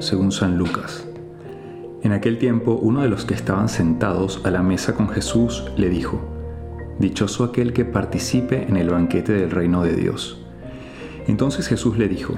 [0.00, 1.06] Según San Lucas.
[2.02, 5.88] En aquel tiempo uno de los que estaban sentados a la mesa con Jesús le
[5.88, 6.20] dijo,
[6.98, 10.44] Dichoso aquel que participe en el banquete del reino de Dios.
[11.28, 12.34] Entonces Jesús le dijo,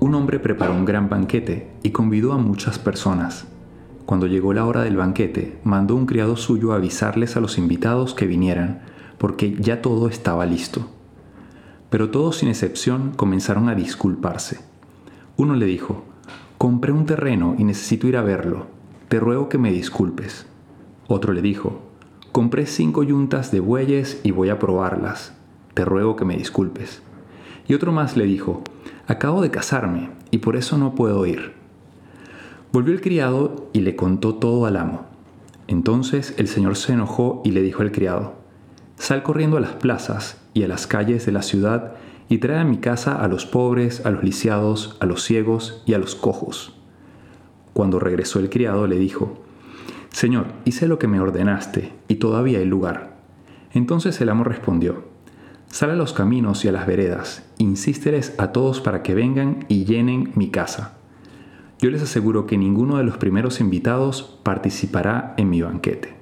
[0.00, 3.48] Un hombre preparó un gran banquete y convidó a muchas personas.
[4.06, 8.28] Cuando llegó la hora del banquete, mandó un criado suyo avisarles a los invitados que
[8.28, 8.82] vinieran,
[9.18, 10.88] porque ya todo estaba listo.
[11.90, 14.60] Pero todos sin excepción comenzaron a disculparse.
[15.36, 16.04] Uno le dijo,
[16.62, 18.66] compré un terreno y necesito ir a verlo.
[19.08, 20.46] Te ruego que me disculpes.
[21.08, 21.80] Otro le dijo,
[22.30, 25.34] compré cinco yuntas de bueyes y voy a probarlas.
[25.74, 27.02] Te ruego que me disculpes.
[27.66, 28.62] Y otro más le dijo,
[29.08, 31.54] acabo de casarme y por eso no puedo ir.
[32.72, 35.06] Volvió el criado y le contó todo al amo.
[35.66, 38.34] Entonces el señor se enojó y le dijo al criado,
[38.94, 41.94] sal corriendo a las plazas y a las calles de la ciudad
[42.28, 45.94] y trae a mi casa a los pobres, a los lisiados, a los ciegos y
[45.94, 46.74] a los cojos.
[47.72, 49.42] Cuando regresó el criado le dijo,
[50.10, 53.16] Señor, hice lo que me ordenaste, y todavía hay lugar.
[53.72, 55.04] Entonces el amo respondió,
[55.68, 59.86] Sal a los caminos y a las veredas, insísteles a todos para que vengan y
[59.86, 60.98] llenen mi casa.
[61.78, 66.21] Yo les aseguro que ninguno de los primeros invitados participará en mi banquete.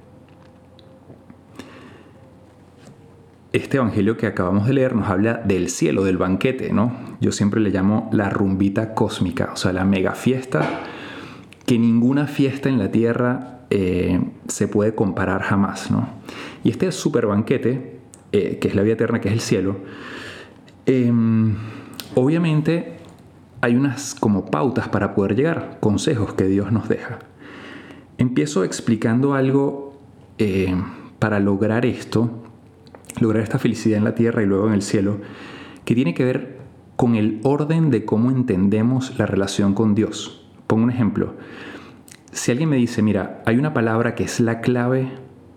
[3.53, 6.93] Este evangelio que acabamos de leer nos habla del cielo, del banquete, ¿no?
[7.21, 10.83] Yo siempre le llamo la rumbita cósmica, o sea, la mega fiesta
[11.67, 16.09] que ninguna fiesta en la tierra eh, se puede comparar jamás, ¿no?
[16.65, 18.01] Y este super banquete,
[18.33, 19.77] eh, que es la vida eterna, que es el cielo,
[20.87, 21.55] em,
[22.17, 22.97] obviamente
[23.61, 27.21] hay unas como pautas para poder llegar, consejos que Dios nos deja.
[28.19, 29.97] Empiezo explicando algo
[30.39, 30.75] eh,
[31.19, 32.50] para lograr esto
[33.21, 35.19] lograr esta felicidad en la tierra y luego en el cielo,
[35.85, 36.59] que tiene que ver
[36.97, 40.47] con el orden de cómo entendemos la relación con Dios.
[40.67, 41.35] Pongo un ejemplo.
[42.33, 45.11] Si alguien me dice, mira, hay una palabra que es la clave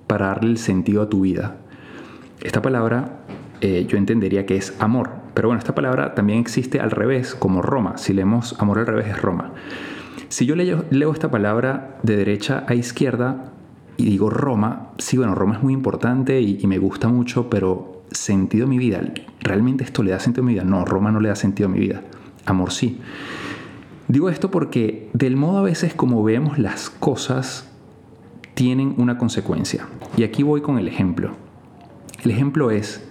[0.08, 1.58] para darle el sentido a tu vida,
[2.42, 3.20] esta palabra
[3.62, 5.12] eh, yo entendería que es amor.
[5.34, 7.98] Pero bueno, esta palabra también existe al revés, como Roma.
[7.98, 9.54] Si leemos amor al revés es Roma.
[10.28, 13.54] Si yo leo, leo esta palabra de derecha a izquierda,
[13.98, 18.68] y digo Roma, sí, bueno, Roma es muy importante y, me gusta mucho, pero sentido
[18.68, 19.02] mi vida,
[19.42, 20.64] ¿realmente esto le da sentido a mi vida?
[20.64, 22.02] No, Roma no le da sentido a mi vida.
[22.46, 23.00] Amor sí.
[24.08, 27.70] Digo esto porque del modo a veces como vemos las cosas
[28.54, 29.88] tienen una consecuencia.
[30.18, 31.32] Y aquí voy con el ejemplo.
[32.24, 33.08] El ejemplo es,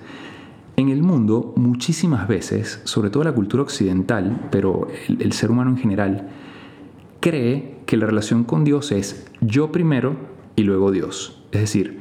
[0.76, 5.78] en el mundo muchísimas veces, sobre todo la cultura occidental, pero el ser humano en
[5.78, 6.28] general,
[7.20, 10.16] cree que la relación con Dios es yo primero
[10.56, 11.42] y luego Dios.
[11.52, 12.00] Es decir,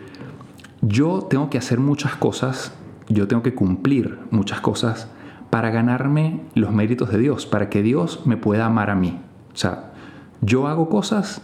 [0.81, 2.73] yo tengo que hacer muchas cosas,
[3.07, 5.09] yo tengo que cumplir muchas cosas
[5.49, 9.19] para ganarme los méritos de Dios, para que Dios me pueda amar a mí.
[9.53, 9.93] O sea,
[10.41, 11.41] yo hago cosas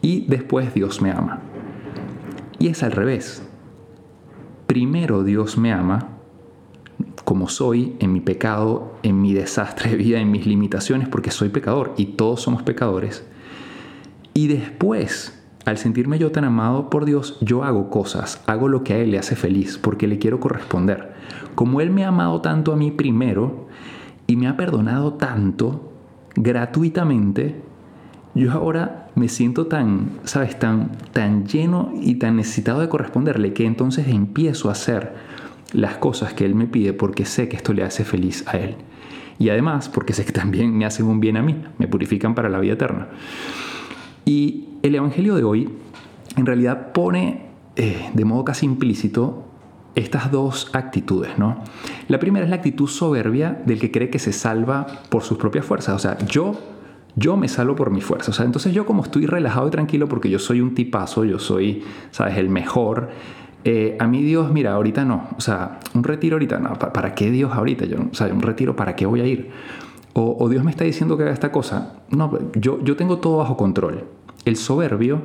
[0.00, 1.40] y después Dios me ama.
[2.58, 3.42] Y es al revés.
[4.66, 6.08] Primero Dios me ama
[7.24, 11.48] como soy, en mi pecado, en mi desastre de vida, en mis limitaciones, porque soy
[11.48, 13.26] pecador y todos somos pecadores.
[14.34, 18.94] Y después al sentirme yo tan amado por Dios, yo hago cosas, hago lo que
[18.94, 21.12] a Él le hace feliz, porque le quiero corresponder.
[21.54, 23.68] Como Él me ha amado tanto a mí primero
[24.26, 25.92] y me ha perdonado tanto
[26.34, 27.62] gratuitamente,
[28.34, 33.66] yo ahora me siento tan, sabes, tan, tan lleno y tan necesitado de corresponderle que
[33.66, 35.14] entonces empiezo a hacer
[35.72, 38.76] las cosas que Él me pide porque sé que esto le hace feliz a Él.
[39.38, 42.48] Y además porque sé que también me hacen un bien a mí, me purifican para
[42.48, 43.08] la vida eterna.
[44.24, 45.68] Y el Evangelio de hoy
[46.36, 49.44] en realidad pone eh, de modo casi implícito
[49.94, 51.58] estas dos actitudes, ¿no?
[52.08, 55.64] La primera es la actitud soberbia del que cree que se salva por sus propias
[55.64, 56.54] fuerzas, o sea, yo
[57.14, 60.08] yo me salvo por mi fuerza, o sea, entonces yo como estoy relajado y tranquilo
[60.08, 63.10] porque yo soy un tipazo, yo soy, sabes, el mejor,
[63.64, 67.30] eh, a mí Dios, mira, ahorita no, o sea, un retiro ahorita, no, ¿para qué
[67.30, 67.84] Dios ahorita?
[67.84, 69.50] Yo, o sea, un retiro, ¿para qué voy a ir?
[70.14, 71.94] O, Dios me está diciendo que haga esta cosa.
[72.10, 74.04] No, yo, yo tengo todo bajo control.
[74.44, 75.20] El soberbio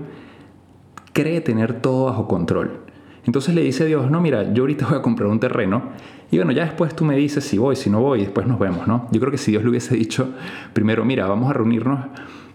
[1.14, 2.82] cree tener todo bajo control.
[3.26, 5.84] Entonces le dice a Dios, no, mira, yo ahorita voy a comprar un terreno
[6.32, 8.88] y bueno, ya después tú me dices si voy, si no voy, después nos vemos,
[8.88, 9.08] ¿no?
[9.12, 10.30] Yo creo que si Dios le hubiese dicho,
[10.74, 12.00] primero, mira, vamos a reunirnos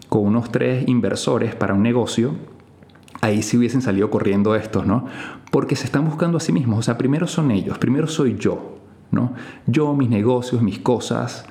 [0.09, 2.35] con unos tres inversores para un negocio,
[3.21, 5.07] ahí sí hubiesen salido corriendo estos, ¿no?
[5.49, 8.77] Porque se están buscando a sí mismos, o sea, primero son ellos, primero soy yo,
[9.09, 9.33] ¿no?
[9.65, 11.45] Yo, mis negocios, mis cosas,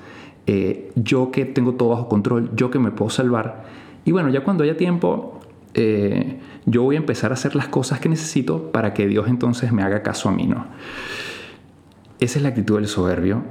[0.47, 3.65] eh, yo que tengo todo bajo control, yo que me puedo salvar.
[4.05, 5.41] Y bueno, ya cuando haya tiempo,
[5.75, 9.73] eh, yo voy a empezar a hacer las cosas que necesito para que Dios entonces
[9.73, 10.67] me haga caso a mí, ¿no?
[12.21, 13.43] Esa es la actitud del soberbio,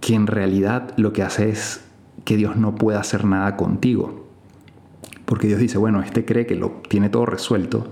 [0.00, 1.84] que en realidad lo que hace es
[2.24, 4.26] que Dios no pueda hacer nada contigo.
[5.24, 7.90] Porque Dios dice, bueno, este cree que lo tiene todo resuelto,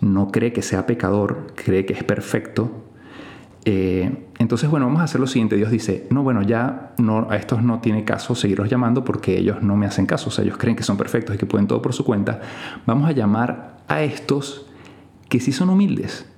[0.00, 2.70] no cree que sea pecador, cree que es perfecto,
[3.64, 5.56] eh, entonces, bueno, vamos a hacer lo siguiente.
[5.56, 9.62] Dios dice, no, bueno, ya no, a estos no tiene caso seguirlos llamando porque ellos
[9.62, 10.28] no me hacen caso.
[10.28, 12.42] O sea, ellos creen que son perfectos y que pueden todo por su cuenta.
[12.84, 14.66] Vamos a llamar a estos
[15.30, 16.30] que sí son humildes,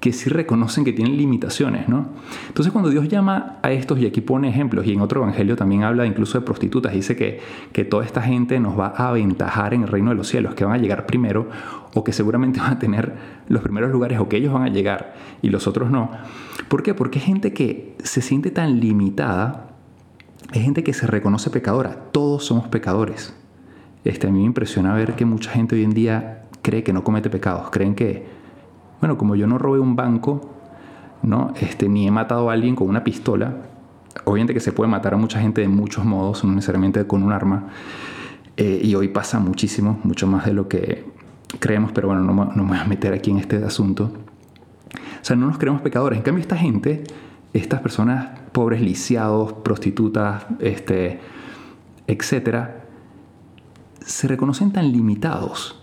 [0.00, 2.06] que sí reconocen que tienen limitaciones, ¿no?
[2.46, 5.82] Entonces cuando Dios llama a estos, y aquí pone ejemplos, y en otro evangelio también
[5.82, 7.40] habla incluso de prostitutas, dice que,
[7.72, 10.64] que toda esta gente nos va a aventajar en el reino de los cielos, que
[10.64, 11.48] van a llegar primero,
[11.94, 13.12] o que seguramente van a tener
[13.48, 16.10] los primeros lugares, o que ellos van a llegar y los otros no.
[16.68, 16.94] ¿Por qué?
[16.94, 19.70] Porque es gente que se siente tan limitada,
[20.52, 23.34] es gente que se reconoce pecadora, todos somos pecadores.
[24.04, 27.02] Este, a mí me impresiona ver que mucha gente hoy en día cree que no
[27.02, 28.37] comete pecados, creen que
[29.00, 30.54] bueno, como yo no robé un banco,
[31.22, 31.52] ¿no?
[31.60, 33.56] Este, ni he matado a alguien con una pistola,
[34.24, 37.32] obviamente que se puede matar a mucha gente de muchos modos, no necesariamente con un
[37.32, 37.68] arma,
[38.56, 41.04] eh, y hoy pasa muchísimo, mucho más de lo que
[41.60, 44.10] creemos, pero bueno, no, no me voy a meter aquí en este asunto.
[45.20, 46.16] O sea, no nos creemos pecadores.
[46.16, 47.04] En cambio, esta gente,
[47.52, 51.20] estas personas pobres, lisiados, prostitutas, este,
[52.06, 52.84] etcétera,
[54.00, 55.77] se reconocen tan limitados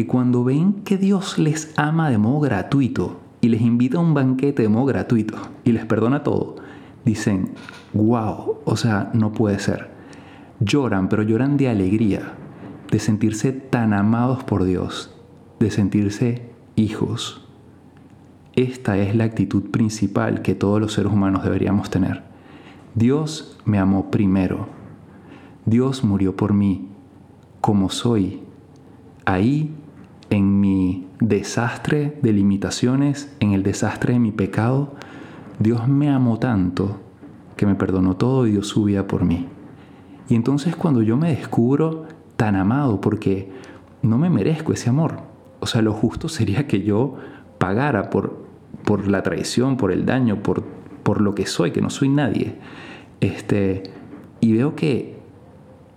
[0.00, 4.14] que cuando ven que Dios les ama de modo gratuito y les invita a un
[4.14, 6.56] banquete de modo gratuito y les perdona todo,
[7.04, 7.50] dicen,
[7.92, 9.90] wow, o sea, no puede ser.
[10.58, 12.32] Lloran, pero lloran de alegría,
[12.90, 15.14] de sentirse tan amados por Dios,
[15.58, 17.46] de sentirse hijos.
[18.56, 22.22] Esta es la actitud principal que todos los seres humanos deberíamos tener.
[22.94, 24.66] Dios me amó primero.
[25.66, 26.88] Dios murió por mí,
[27.60, 28.40] como soy.
[29.26, 29.76] Ahí
[30.30, 34.94] en mi desastre de limitaciones, en el desastre de mi pecado,
[35.58, 37.00] Dios me amó tanto
[37.56, 39.48] que me perdonó todo y dio su vida por mí.
[40.28, 42.06] Y entonces cuando yo me descubro
[42.36, 43.50] tan amado, porque
[44.02, 45.18] no me merezco ese amor,
[45.58, 47.16] o sea, lo justo sería que yo
[47.58, 48.46] pagara por,
[48.84, 50.64] por la traición, por el daño, por,
[51.02, 52.54] por lo que soy, que no soy nadie.
[53.20, 53.82] Este,
[54.40, 55.19] y veo que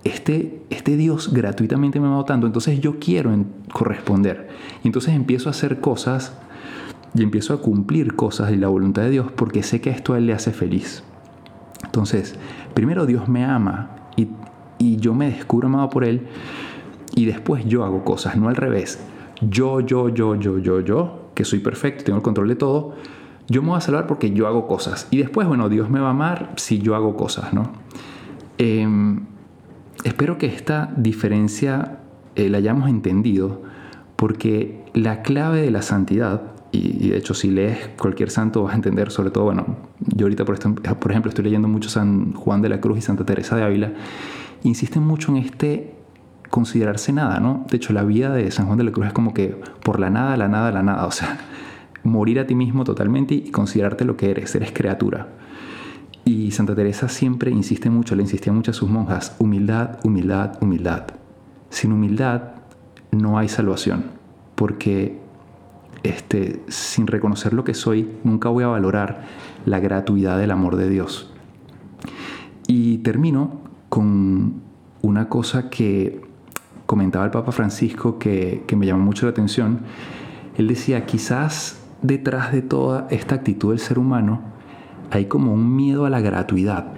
[0.04, 3.34] este, este Dios gratuitamente me ha amado tanto, entonces yo quiero
[3.72, 4.48] corresponder.
[4.82, 6.36] Y entonces empiezo a hacer cosas
[7.14, 10.18] y empiezo a cumplir cosas de la voluntad de Dios porque sé que esto a
[10.18, 11.02] Él le hace feliz.
[11.84, 12.34] Entonces,
[12.74, 14.28] primero Dios me ama y,
[14.78, 16.26] y yo me descubro amado por Él
[17.14, 19.02] y después yo hago cosas, no al revés.
[19.40, 22.94] Yo, yo, yo, yo, yo, yo, que soy perfecto, tengo el control de todo,
[23.48, 25.08] yo me voy a salvar porque yo hago cosas.
[25.10, 27.70] Y después, bueno, Dios me va a amar si yo hago cosas, ¿no?
[28.58, 28.86] Eh,
[30.04, 31.98] Espero que esta diferencia
[32.36, 33.62] eh, la hayamos entendido
[34.16, 36.42] porque la clave de la santidad,
[36.72, 39.64] y, de hecho si lees cualquier santo vas a entender, sobre todo, bueno,
[40.00, 40.58] yo ahorita por,
[40.98, 43.92] por ejemplo estoy leyendo mucho San Juan de la Cruz y Santa Teresa de Ávila,
[44.62, 45.94] insisten mucho en este
[46.50, 47.66] considerarse nada, ¿no?
[47.70, 50.10] De hecho la vida de San Juan de la Cruz es como que por la
[50.10, 51.38] nada, la nada, la nada, o sea,
[52.02, 55.28] morir a ti mismo totalmente y considerarte lo que eres, eres criatura.
[56.24, 61.04] Y Santa Teresa siempre insiste mucho, le insistía mucho a sus monjas, humildad, humildad, humildad.
[61.68, 62.52] Sin humildad
[63.10, 64.04] no hay salvación,
[64.54, 65.18] porque
[66.02, 69.24] este, sin reconocer lo que soy, nunca voy a valorar
[69.66, 71.30] la gratuidad del amor de Dios.
[72.66, 74.62] Y termino con
[75.02, 76.22] una cosa que
[76.86, 79.80] comentaba el Papa Francisco que, que me llamó mucho la atención.
[80.56, 84.53] Él decía, quizás detrás de toda esta actitud del ser humano
[85.10, 86.94] hay como un miedo a la gratuidad.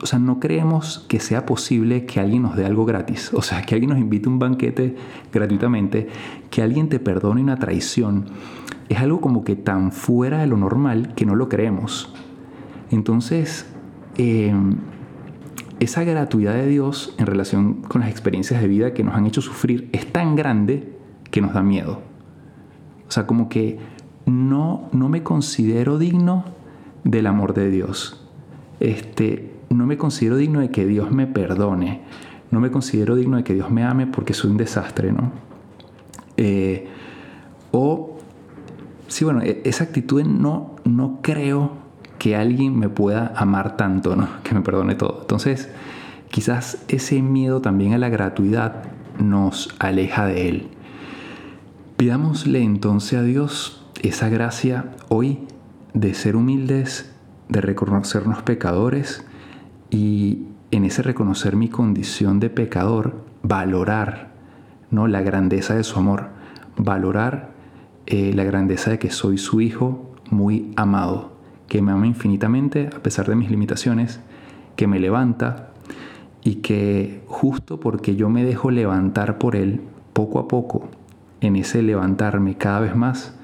[0.00, 3.30] O sea, no creemos que sea posible que alguien nos dé algo gratis.
[3.34, 4.96] O sea, que alguien nos invite a un banquete
[5.32, 6.08] gratuitamente,
[6.50, 8.26] que alguien te perdone una traición.
[8.88, 12.14] Es algo como que tan fuera de lo normal que no lo creemos.
[12.90, 13.66] Entonces,
[14.16, 14.76] em,
[15.80, 19.42] esa gratuidad de Dios en relación con las experiencias de vida que nos han hecho
[19.42, 20.96] sufrir es tan grande
[21.30, 22.02] que nos da miedo.
[23.08, 23.78] O sea, como que
[24.26, 26.44] no, no me considero digno
[27.04, 28.24] del amor de Dios.
[28.80, 32.02] Este, no me considero digno de que Dios me perdone.
[32.50, 35.32] No me considero digno de que Dios me ame porque soy un desastre, ¿no?
[36.36, 36.88] Eh,
[37.72, 38.18] o,
[39.08, 41.72] sí, bueno, e, esa actitud no, no creo
[42.18, 44.28] que alguien me pueda amar tanto, ¿no?
[44.42, 45.18] Que me perdone todo.
[45.20, 45.68] Entonces,
[46.30, 48.84] quizás ese miedo también a la gratuidad
[49.18, 50.68] nos aleja de Él.
[51.96, 55.40] Pidámosle entonces a Dios esa gracia hoy
[55.94, 57.10] de ser humildes,
[57.48, 59.24] de reconocernos pecadores
[59.90, 64.32] y en ese reconocer mi condición de pecador, valorar
[64.90, 65.06] ¿no?
[65.06, 66.28] la grandeza de su amor,
[66.76, 67.50] valorar
[68.06, 71.32] eh, la grandeza de que soy su hijo muy amado,
[71.68, 74.20] que me ama infinitamente a pesar de mis limitaciones,
[74.76, 75.70] que me levanta
[76.44, 79.80] y que justo porque yo me dejo levantar por Él,
[80.12, 80.88] poco a poco,
[81.40, 83.34] en ese levantarme cada vez más,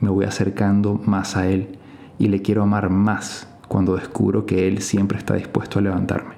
[0.00, 1.78] me voy acercando más a Él
[2.18, 6.34] y le quiero amar más cuando descubro que Él siempre está dispuesto a levantarme.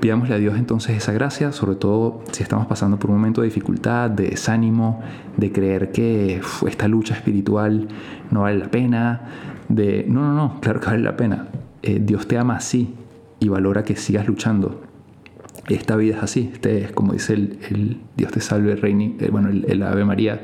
[0.00, 3.46] Pidámosle a Dios entonces esa gracia, sobre todo si estamos pasando por un momento de
[3.46, 5.00] dificultad, de desánimo,
[5.36, 7.88] de creer que esta lucha espiritual
[8.30, 9.20] no vale la pena,
[9.68, 11.46] de no, no, no, claro que vale la pena.
[11.82, 12.94] Eh, Dios te ama así
[13.38, 14.82] y valora que sigas luchando.
[15.68, 19.50] Esta vida es así, este es como dice el, Dios te salve, Reini, eh, bueno,
[19.50, 20.40] el, Ave María,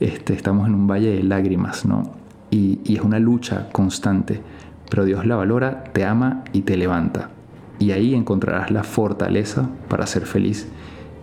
[0.00, 2.19] este, estamos en un valle de lágrimas, ¿no?
[2.50, 4.40] Y, es una lucha constante,
[4.90, 7.30] pero Dios la valora, te ama y te levanta
[7.80, 10.68] y ahí encontrarás la fortaleza para ser feliz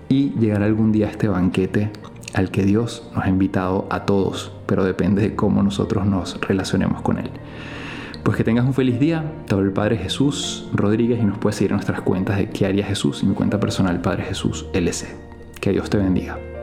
[0.10, 1.92] y llegar algún día a este banquete
[2.34, 7.02] al que Dios nos ha invitado a todos, pero depende de cómo nosotros nos relacionemos
[7.02, 7.30] con Él.
[8.24, 9.24] Pues que tengas un feliz día.
[9.48, 12.86] Te el Padre Jesús Rodríguez y nos puedes seguir en nuestras cuentas de qué haría
[12.86, 15.08] Jesús y mi cuenta personal Padre Jesús LC.
[15.62, 16.57] Que Dios te bendiga.